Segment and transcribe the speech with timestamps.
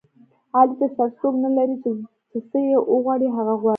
[0.57, 3.69] علي د سر څوک نه لري چې څه یې زړه و غواړي هغه غواړي.